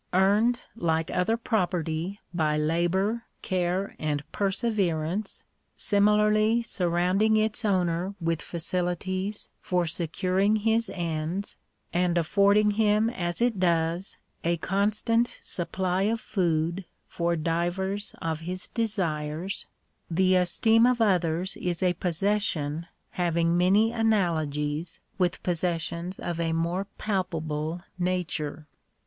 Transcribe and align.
Earned 0.13 0.61
like 0.75 1.11
other 1.11 1.37
property 1.37 2.19
by 2.33 2.57
labour, 2.57 3.25
care, 3.43 3.95
and 3.99 4.23
perseverance— 4.31 5.43
similarly 5.75 6.63
surrounding 6.63 7.37
its 7.37 7.63
owner 7.63 8.15
with 8.19 8.41
facilities 8.41 9.49
for 9.61 9.85
securing 9.85 10.55
his 10.55 10.89
ends, 10.95 11.55
and 11.93 12.17
affording 12.17 12.71
him 12.71 13.11
as 13.11 13.43
it 13.43 13.59
does 13.59 14.17
a 14.43 14.57
constant 14.57 15.37
supply 15.39 16.01
of 16.01 16.19
food 16.19 16.85
for 17.07 17.35
divers 17.35 18.15
of 18.23 18.39
his 18.39 18.69
desires; 18.69 19.67
the 20.09 20.33
esteem 20.35 20.87
of 20.87 20.99
others 20.99 21.55
is 21.57 21.83
a 21.83 21.93
possession, 21.93 22.87
having 23.11 23.55
many 23.55 23.91
analogies 23.91 24.99
with 25.19 25.43
possessions 25.43 26.17
of 26.17 26.39
a 26.39 26.53
more 26.53 26.85
palpable 26.97 27.83
nature. 27.99 28.65